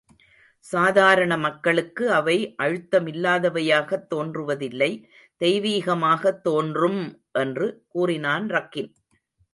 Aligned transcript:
சாதாரண 0.65 1.37
மக்களுக்கு, 1.37 2.11
அவை 2.11 2.35
அழுத்தமில்லாதவையாகத் 2.61 4.07
தோன்றுவதில்லை 4.11 4.89
தெய்வீகமாகத் 5.41 6.41
தோன்றும்! 6.41 7.01
என்று 7.39 7.67
கூறினான் 7.87 8.47
ரக்கின். 8.49 8.91